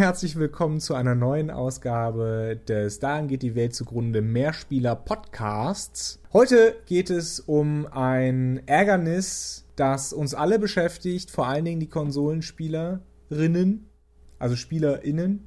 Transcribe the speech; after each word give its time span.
Herzlich 0.00 0.36
willkommen 0.36 0.80
zu 0.80 0.94
einer 0.94 1.14
neuen 1.14 1.50
Ausgabe 1.50 2.58
des 2.66 3.00
Daran 3.00 3.28
geht 3.28 3.42
die 3.42 3.54
Welt 3.54 3.74
zugrunde 3.74 4.22
Mehrspieler 4.22 4.96
Podcasts. 4.96 6.22
Heute 6.32 6.74
geht 6.86 7.10
es 7.10 7.38
um 7.38 7.86
ein 7.86 8.66
Ärgernis, 8.66 9.66
das 9.76 10.14
uns 10.14 10.32
alle 10.32 10.58
beschäftigt, 10.58 11.30
vor 11.30 11.48
allen 11.48 11.66
Dingen 11.66 11.80
die 11.80 11.90
Konsolenspielerinnen, 11.90 13.90
also 14.38 14.56
SpielerInnen. 14.56 15.46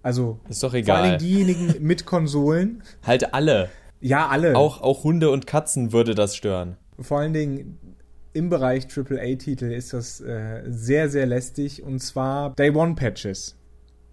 Also 0.00 0.38
ist 0.48 0.62
doch 0.62 0.70
vor 0.70 0.78
egal. 0.78 1.02
allen 1.02 1.18
Dingen 1.18 1.28
diejenigen 1.32 1.74
mit 1.84 2.06
Konsolen. 2.06 2.84
Halt 3.02 3.34
alle. 3.34 3.68
Ja, 4.00 4.28
alle. 4.28 4.56
Auch, 4.56 4.80
auch 4.80 5.02
Hunde 5.02 5.30
und 5.30 5.48
Katzen 5.48 5.92
würde 5.92 6.14
das 6.14 6.36
stören. 6.36 6.76
Vor 7.00 7.18
allen 7.18 7.32
Dingen 7.32 7.80
im 8.32 8.48
Bereich 8.48 8.86
AAA-Titel 8.96 9.72
ist 9.72 9.92
das 9.92 10.20
äh, 10.20 10.62
sehr, 10.68 11.08
sehr 11.08 11.26
lästig. 11.26 11.82
Und 11.82 11.98
zwar 11.98 12.54
Day 12.54 12.70
One 12.70 12.94
Patches. 12.94 13.57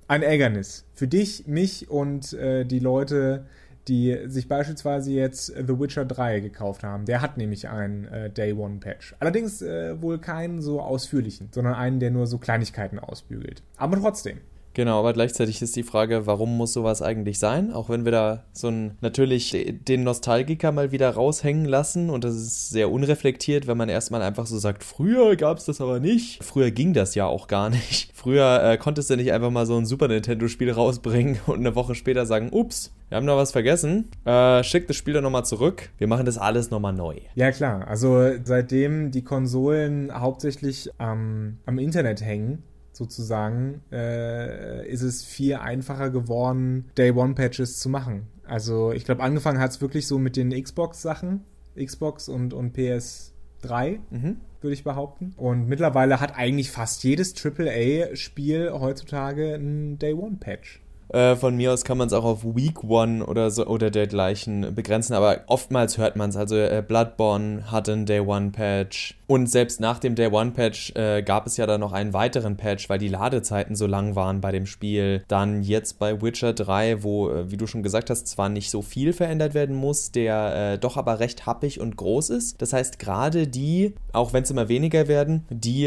Ein 0.08 0.22
Ärgernis. 0.22 0.86
Für 0.94 1.08
dich, 1.08 1.48
mich 1.48 1.90
und 1.90 2.34
äh, 2.34 2.64
die 2.64 2.78
Leute, 2.78 3.46
die 3.88 4.18
sich 4.28 4.48
beispielsweise 4.48 5.12
jetzt 5.12 5.48
The 5.48 5.80
Witcher 5.80 6.06
3 6.06 6.42
gekauft 6.42 6.84
haben. 6.84 7.06
Der 7.06 7.22
hat 7.22 7.38
nämlich 7.38 7.70
einen 7.70 8.06
äh, 8.06 8.30
Day 8.30 8.54
One 8.54 8.78
Patch. 8.80 9.16
Allerdings 9.20 9.64
äh, 9.64 10.00
wohl 10.00 10.20
keinen 10.20 10.62
so 10.62 10.80
ausführlichen, 10.80 11.50
sondern 11.52 11.74
einen, 11.74 12.00
der 12.00 12.12
nur 12.12 12.28
so 12.28 12.38
Kleinigkeiten 12.38 13.00
ausbügelt. 13.00 13.64
Aber 13.78 14.00
trotzdem. 14.00 14.42
Genau, 14.76 15.00
aber 15.00 15.14
gleichzeitig 15.14 15.62
ist 15.62 15.78
die 15.78 15.84
Frage, 15.84 16.28
warum 16.28 16.58
muss 16.58 16.74
sowas 16.74 17.02
eigentlich 17.02 17.40
sein? 17.40 17.72
Auch 17.72 17.90
wenn 17.90 18.04
wir 18.04 18.12
da 18.12 18.44
so 18.52 18.68
ein 18.68 18.98
natürlich 19.00 19.78
den 19.88 20.04
Nostalgiker 20.04 20.74
mal 20.74 20.92
wieder 20.92 21.10
raushängen 21.12 21.64
lassen 21.64 22.10
und 22.10 22.26
das 22.26 22.36
ist 22.36 22.72
sehr 22.72 22.92
unreflektiert, 22.92 23.68
wenn 23.68 23.78
man 23.78 23.88
erstmal 23.88 24.22
einfach 24.22 24.46
so 24.46 24.60
sagt, 24.60 24.84
früher 24.84 25.38
gab 25.38 25.60
es 25.60 25.66
das 25.66 25.80
aber 25.80 26.02
nicht. 26.02 26.44
Früher 26.44 26.72
ging 26.72 26.94
das 26.94 27.16
ja 27.16 27.26
auch 27.26 27.48
gar 27.48 27.70
nicht. 27.70 28.12
Früher 28.26 28.62
äh, 28.64 28.78
konntest 28.78 29.10
du 29.10 29.16
nicht 29.16 29.32
einfach 29.32 29.52
mal 29.52 29.66
so 29.66 29.78
ein 29.78 29.86
Super 29.86 30.10
Nintendo-Spiel 30.10 30.72
rausbringen 30.72 31.40
und 31.46 31.60
eine 31.60 31.76
Woche 31.76 31.96
später 31.96 32.26
sagen, 32.26 32.50
ups, 32.52 32.92
wir 33.08 33.18
haben 33.18 33.28
da 33.28 33.38
was 33.38 33.54
vergessen. 33.54 34.10
Äh, 34.26 34.62
schick 34.64 34.88
das 34.88 34.98
Spiel 34.98 35.14
dann 35.14 35.24
nochmal 35.24 35.46
zurück. 35.46 35.90
Wir 36.00 36.08
machen 36.08 36.26
das 36.26 36.38
alles 36.38 36.70
nochmal 36.70 36.92
neu. 36.92 37.16
Ja, 37.36 37.52
klar. 37.52 37.88
Also 37.88 38.32
seitdem 38.44 39.12
die 39.12 39.24
Konsolen 39.24 40.12
hauptsächlich 40.14 40.90
ähm, 41.00 41.60
am 41.66 41.80
Internet 41.80 42.22
hängen, 42.22 42.64
sozusagen, 42.96 43.82
äh, 43.92 44.88
ist 44.90 45.02
es 45.02 45.24
viel 45.24 45.56
einfacher 45.56 46.10
geworden, 46.10 46.86
Day 46.98 47.12
One 47.12 47.34
Patches 47.36 47.78
zu 47.80 47.90
machen. 47.90 48.28
Also 48.46 48.92
ich 48.92 49.06
glaube, 49.06 49.24
angefangen 49.24 49.60
hat 49.60 49.72
es 49.72 49.82
wirklich 49.82 50.08
so 50.08 50.18
mit 50.20 50.36
den 50.38 50.52
Xbox-Sachen, 50.52 51.42
Xbox 51.76 52.30
und, 52.30 52.54
und 52.54 52.76
PS3, 52.78 54.00
Mhm. 54.12 54.38
würde 54.62 54.74
ich 54.74 54.84
behaupten. 54.84 55.34
Und 55.38 55.68
mittlerweile 55.68 56.20
hat 56.22 56.36
eigentlich 56.38 56.72
fast 56.72 57.04
jedes 57.04 57.34
AAA-Spiel 57.36 58.72
heutzutage 58.72 59.56
ein 59.56 59.98
Day 60.00 60.14
One 60.14 60.38
Patch. 60.40 60.82
Äh, 61.10 61.36
von 61.36 61.56
mir 61.56 61.72
aus 61.72 61.84
kann 61.84 61.98
man 61.98 62.08
es 62.08 62.14
auch 62.14 62.24
auf 62.24 62.44
Week 62.44 62.84
One 62.84 63.26
oder 63.26 63.52
so 63.52 63.66
oder 63.68 63.92
dergleichen 63.92 64.74
begrenzen, 64.74 65.14
aber 65.14 65.42
oftmals 65.48 65.98
hört 65.98 66.16
man 66.16 66.30
es. 66.30 66.36
Also 66.36 66.56
äh, 66.56 66.84
Bloodborne 66.86 67.72
hatte 67.72 67.94
einen 67.94 68.06
Day 68.06 68.20
One 68.20 68.52
Patch 68.52 69.16
und 69.28 69.50
selbst 69.50 69.80
nach 69.80 70.00
dem 70.00 70.16
Day 70.16 70.28
One 70.28 70.52
Patch 70.52 70.94
äh, 70.96 71.24
gab 71.24 71.48
es 71.48 71.58
ja 71.58 71.66
dann 71.66 71.82
noch 71.82 71.94
einen 71.94 72.14
weiteren 72.14 72.58
Patch, 72.58 72.90
weil 72.90 73.00
die 73.00 73.08
Ladezeiten 73.08 73.76
so 73.76 73.88
lang 73.88 74.16
waren 74.16 74.42
bei 74.42 74.52
dem 74.52 74.66
Spiel. 74.66 75.24
Dann 75.28 75.64
jetzt 75.64 76.00
bei 76.00 76.22
Witcher 76.22 76.54
3, 76.54 77.04
wo, 77.04 77.30
äh, 77.30 77.52
wie 77.52 77.58
du 77.58 77.66
schon 77.66 77.84
gesagt 77.84 78.10
hast, 78.10 78.28
zwar 78.28 78.50
nicht 78.50 78.70
so 78.70 78.82
viel 78.82 79.14
verändert 79.14 79.54
werden 79.54 79.76
muss, 79.76 80.12
der 80.12 80.74
äh, 80.74 80.78
doch 80.78 80.98
aber 80.98 81.20
recht 81.20 81.46
happig 81.46 81.80
und 81.80 81.98
groß 81.98 82.30
ist. 82.32 82.62
Das 82.62 82.74
heißt, 82.74 83.00
gerade 83.00 83.48
die, 83.48 83.94
auch 84.14 84.34
wenn 84.34 84.44
es 84.44 84.52
immer 84.52 84.70
weniger 84.70 85.08
werden, 85.08 85.46
die 85.50 85.86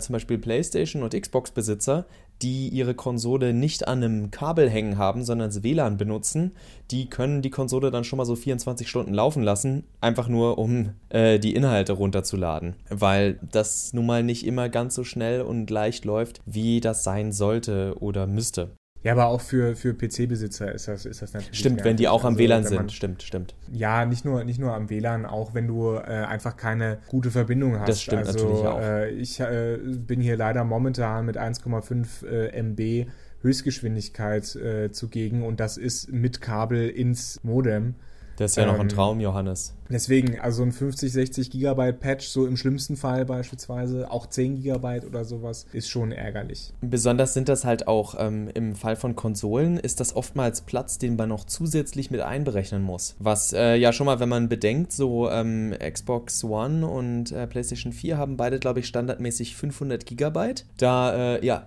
zum 0.00 0.12
Beispiel 0.12 0.38
PlayStation 0.38 1.02
und 1.02 1.14
Xbox-Besitzer, 1.14 2.06
die 2.42 2.68
ihre 2.68 2.94
Konsole 2.94 3.52
nicht 3.52 3.88
an 3.88 4.02
einem 4.02 4.30
Kabel 4.30 4.68
hängen 4.68 4.98
haben, 4.98 5.24
sondern 5.24 5.48
das 5.48 5.62
WLAN 5.62 5.96
benutzen, 5.96 6.52
die 6.90 7.08
können 7.08 7.42
die 7.42 7.50
Konsole 7.50 7.90
dann 7.90 8.04
schon 8.04 8.18
mal 8.18 8.26
so 8.26 8.36
24 8.36 8.88
Stunden 8.88 9.14
laufen 9.14 9.42
lassen, 9.42 9.84
einfach 10.00 10.28
nur 10.28 10.58
um 10.58 10.90
äh, 11.08 11.38
die 11.38 11.54
Inhalte 11.54 11.94
runterzuladen, 11.94 12.76
weil 12.88 13.38
das 13.50 13.92
nun 13.92 14.06
mal 14.06 14.22
nicht 14.22 14.46
immer 14.46 14.68
ganz 14.68 14.94
so 14.94 15.04
schnell 15.04 15.42
und 15.42 15.70
leicht 15.70 16.04
läuft, 16.04 16.40
wie 16.46 16.80
das 16.80 17.04
sein 17.04 17.32
sollte 17.32 17.96
oder 18.00 18.26
müsste. 18.26 18.70
Ja, 19.06 19.12
aber 19.12 19.26
auch 19.26 19.40
für, 19.40 19.76
für 19.76 19.94
PC-Besitzer 19.94 20.72
ist 20.72 20.88
das, 20.88 21.06
ist 21.06 21.22
das 21.22 21.32
natürlich. 21.32 21.56
Stimmt, 21.56 21.84
wenn 21.84 21.96
die 21.96 22.08
auch 22.08 22.24
am 22.24 22.32
Also, 22.34 22.40
WLAN 22.40 22.62
man- 22.64 22.72
sind, 22.72 22.92
stimmt, 22.92 23.22
stimmt. 23.22 23.54
Ja, 23.70 24.04
nicht 24.04 24.24
nur, 24.24 24.42
nicht 24.42 24.58
nur 24.58 24.74
am 24.74 24.90
WLAN, 24.90 25.26
auch 25.26 25.54
wenn 25.54 25.68
du 25.68 25.94
äh, 25.94 26.00
einfach 26.00 26.56
keine 26.56 26.98
gute 27.06 27.30
Verbindung 27.30 27.78
hast. 27.78 27.88
Das 27.88 28.02
stimmt 28.02 28.26
also, 28.26 28.48
natürlich 28.48 28.66
auch. 28.66 28.80
Äh, 28.80 29.10
ich 29.10 29.38
äh, 29.38 29.78
bin 29.80 30.20
hier 30.20 30.36
leider 30.36 30.64
momentan 30.64 31.24
mit 31.24 31.38
1,5 31.38 32.26
äh, 32.26 32.48
MB 32.60 33.08
Höchstgeschwindigkeit 33.42 34.56
äh, 34.56 34.90
zugegen 34.90 35.44
und 35.44 35.60
das 35.60 35.76
ist 35.76 36.10
mit 36.10 36.40
Kabel 36.40 36.88
ins 36.88 37.38
Modem. 37.44 37.94
Das 38.36 38.52
ist 38.52 38.56
ja 38.56 38.66
noch 38.66 38.74
ein 38.74 38.82
Ähm, 38.82 38.88
Traum, 38.88 39.20
Johannes. 39.20 39.74
Deswegen, 39.88 40.40
also 40.40 40.62
ein 40.62 40.72
50, 40.72 41.12
60 41.12 41.50
Gigabyte 41.50 42.00
Patch, 42.00 42.26
so 42.26 42.46
im 42.46 42.56
schlimmsten 42.56 42.96
Fall 42.96 43.24
beispielsweise, 43.24 44.10
auch 44.10 44.26
10 44.26 44.56
Gigabyte 44.56 45.04
oder 45.04 45.24
sowas, 45.24 45.66
ist 45.72 45.88
schon 45.88 46.12
ärgerlich. 46.12 46.72
Besonders 46.80 47.34
sind 47.34 47.48
das 47.48 47.64
halt 47.64 47.86
auch 47.86 48.16
ähm, 48.18 48.50
im 48.54 48.74
Fall 48.74 48.96
von 48.96 49.14
Konsolen, 49.14 49.78
ist 49.78 50.00
das 50.00 50.14
oftmals 50.16 50.62
Platz, 50.62 50.98
den 50.98 51.16
man 51.16 51.28
noch 51.28 51.44
zusätzlich 51.44 52.10
mit 52.10 52.20
einberechnen 52.20 52.82
muss. 52.82 53.14
Was 53.18 53.52
äh, 53.52 53.76
ja 53.76 53.92
schon 53.92 54.06
mal, 54.06 54.20
wenn 54.20 54.28
man 54.28 54.48
bedenkt, 54.48 54.92
so 54.92 55.30
ähm, 55.30 55.74
Xbox 55.78 56.42
One 56.44 56.86
und 56.86 57.32
äh, 57.32 57.46
PlayStation 57.46 57.92
4 57.92 58.18
haben 58.18 58.36
beide, 58.36 58.58
glaube 58.58 58.80
ich, 58.80 58.86
standardmäßig 58.86 59.56
500 59.56 60.04
Gigabyte. 60.04 60.66
Da, 60.78 61.36
äh, 61.36 61.46
ja. 61.46 61.64